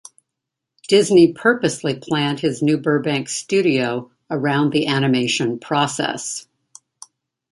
[0.87, 6.47] Disney purposely planned his new Burbank studio around the animation process.